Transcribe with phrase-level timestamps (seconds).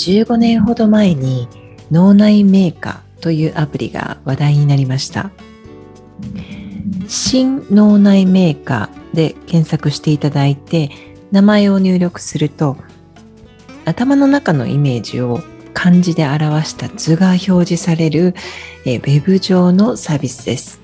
[0.00, 1.48] 15年ほど前に
[1.90, 5.30] 脳内メーカーというアプリが話題になりました。
[7.06, 10.90] 新脳内メーカーで検索していただいて
[11.32, 12.76] 名前を入力すると
[13.84, 15.40] 頭の中のイメージを
[15.74, 18.34] 漢字で表した図が表示される
[18.84, 20.80] えウェブ上のサービスです。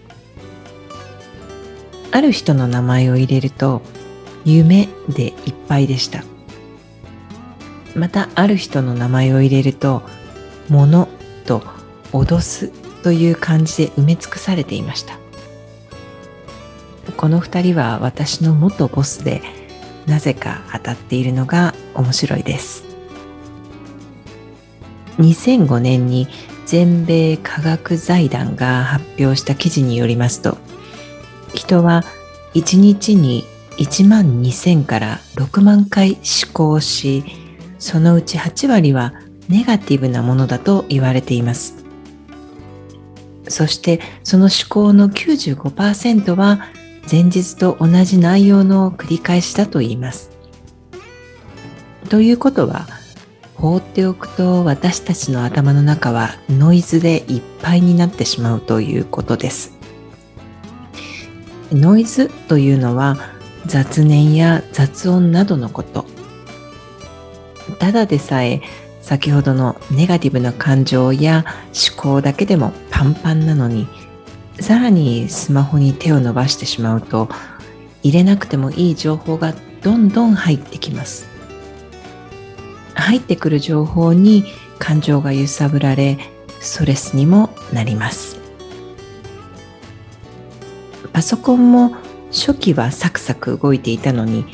[2.12, 3.82] ある人の名前を入れると
[4.44, 6.24] 夢でいっぱいでした。
[7.96, 10.02] またある人の名前を入れると
[10.68, 11.08] 「物」
[11.46, 11.62] と
[12.12, 12.68] 「脅す」
[13.02, 15.18] という漢字で埋め尽くされていました。
[17.16, 19.40] この2人は私の元ボスで
[20.06, 22.84] なぜか当たっているのが面白いです。
[25.18, 26.28] 2005年に
[26.66, 30.58] 全米科学財団が発表した記事によりますと
[31.54, 32.04] 人は
[32.54, 33.44] 1日に
[33.78, 37.45] 1万2000から6万回思考し
[37.78, 39.14] そのうち8割は
[39.48, 41.84] ネガティブなものだと言われています。
[43.48, 46.68] そしてその思考の95%は
[47.10, 50.30] 前日と同じ内容の繰り返しだと言います。
[52.08, 52.86] ということは
[53.54, 59.76] 放っておくと私たちの頭の中はノイズでいっぱいになってしまうということです。
[61.72, 63.16] ノイズというのは
[63.66, 66.05] 雑念や雑音などのこと。
[67.78, 68.62] ただでさえ
[69.00, 73.86] 先ほどのネガティブな感情や思考だけでもパンパンなのに
[74.60, 77.28] さらにスマホに手を伸ばしてしまうと
[78.02, 81.28] 入れなくてもいい情報がどんどん入ってきます。
[82.94, 84.44] 入ってくる情報に
[84.78, 86.18] 感情が揺さぶられ
[86.60, 88.40] ストレスにもなります。
[91.12, 91.96] パソコンも
[92.30, 94.44] 初期はサクサク動いていたのに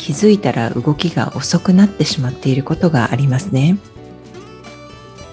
[0.00, 3.78] 気づいたら動きが遅くなってしまっていることがありますね。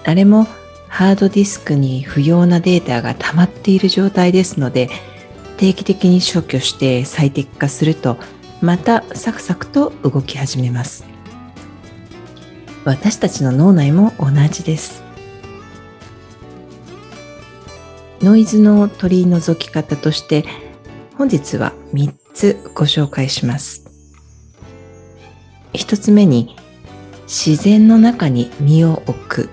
[0.04, 0.46] あれも
[0.88, 4.90] ハードディスクに不要なデータが溜まっている状態ですので
[5.56, 8.18] 定期的に消去して最適化すると
[8.60, 11.06] またサクサクと動き始めます。
[12.84, 15.02] 私たちの脳内も同じです。
[18.20, 20.44] ノイズの取り除き方として
[21.16, 23.87] 本日は3つご紹介します。
[25.72, 26.56] 一つ目に
[27.24, 29.50] 自然の中に身を置く。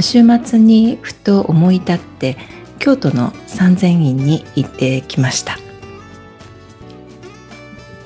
[0.00, 2.36] 週末にふと思い立って
[2.78, 5.58] 京都の三千院に行ってきました。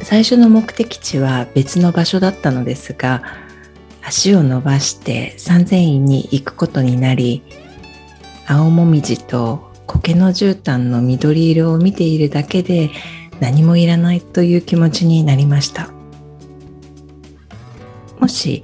[0.03, 3.23] 最初の目的地は別の場所だったのですが
[4.03, 7.43] 足を伸ばして三千院に行くことになり
[8.47, 12.91] 青もみじと苔の絨毯の緑色を見ているだけで
[13.41, 15.91] 何もいらないという気持ちになりました。
[18.19, 18.63] もし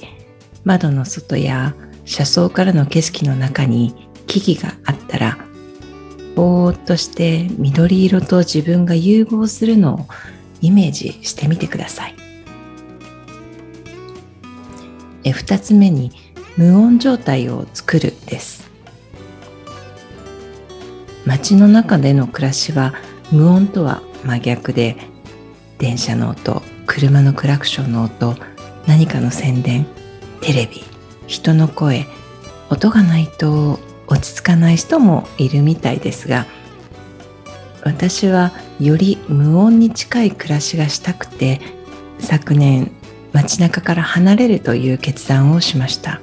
[0.64, 5.38] 窓の外や車窓からの景色の中に木々があったら
[6.34, 10.06] ぼーっとして緑色と自分が融合するのを
[10.60, 12.14] イメージしてみてください。
[15.24, 16.12] え2つ目に
[16.56, 18.70] 無音状態を作るです。
[21.24, 22.94] 街の中での暮らしは
[23.32, 24.96] 無音とは真逆で
[25.78, 28.34] 電車の音車のクラクションの音
[28.86, 29.86] 何かの宣伝
[30.40, 30.82] テレビ
[31.26, 32.06] 人の声
[32.70, 33.78] 音がないと
[34.08, 36.46] 落ち着かない人もいるみたいですが
[37.84, 41.60] 私はより無音に近い暮らしがしたくて
[42.18, 42.90] 昨年
[43.32, 46.22] 街中から離れるという決断をしました。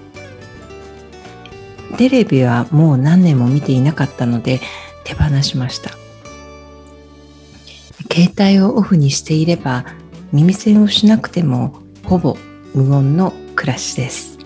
[1.98, 4.60] テレビはもう何年も見ていなかったので
[5.04, 6.03] 手放しました。
[8.14, 9.86] 携帯をオフにしていれば
[10.32, 12.38] 耳栓をしなくてもほぼ
[12.76, 14.38] 無音の暮らしです。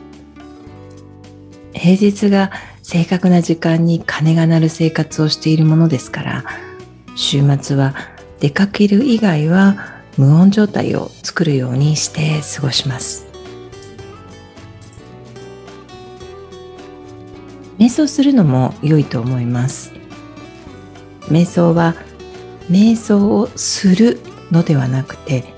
[1.73, 2.49] 平日が
[2.81, 6.45] 正確な時間に鐘が鳴る生活をしているものですから
[7.17, 7.93] 週末は
[8.39, 9.75] 出かける以外は
[10.17, 13.27] 無音状態を作るようにして過ごします。
[17.77, 19.91] 瞑想するのも良いと思います。
[21.23, 21.95] 瞑想は
[22.69, 24.19] 瞑想をする
[24.51, 25.53] のではなくて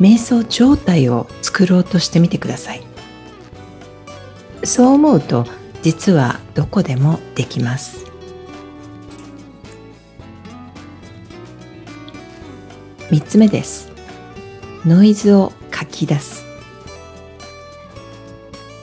[0.00, 2.82] 瞑想状態を作ろうとしてみてください。
[4.64, 5.46] そう思うと
[5.82, 8.06] 実はどこでもできます。
[13.10, 13.92] 3つ目です。
[14.86, 16.44] ノイズを書き出す。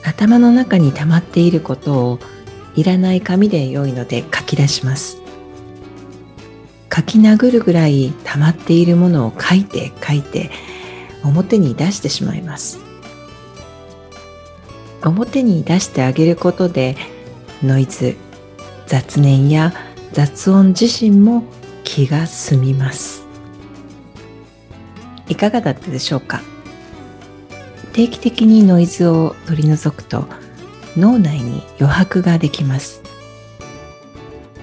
[0.04, 2.18] 頭の中に溜まっていることを
[2.74, 5.21] いらない紙で良いので書き出します。
[6.94, 10.50] 書き殴るぐらい溜まっているものを書いて書いて
[11.24, 12.78] 表に出してしまいます。
[15.04, 16.96] 表に出してあげることで
[17.62, 18.16] ノイズ
[18.86, 19.72] 雑念や
[20.12, 21.44] 雑音自身も
[21.82, 23.24] 気が済みます。
[25.28, 26.42] いかがだったでしょうか？
[27.94, 30.26] 定期的にノイズを取り除くと
[30.96, 33.02] 脳内に余白ができます。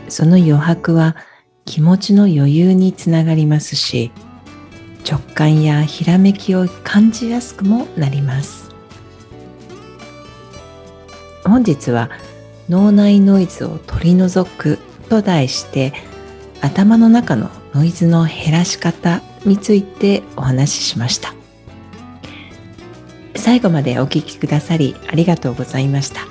[0.08, 1.16] その余白は
[1.70, 4.12] 気持ちの余裕につながりますし
[5.08, 8.72] 直感やひらめきを感じやすくもなります
[11.46, 12.10] 本日は
[12.70, 14.80] 脳内ノイズを取り除く
[15.10, 15.94] と題して
[16.60, 21.36] 頭の中のノイズの減らし方についてお話ししました
[23.36, 26.22] 最後までお聴きくださりありがとうございました。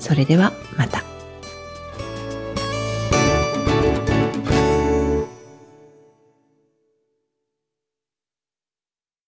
[0.00, 1.13] それではまた。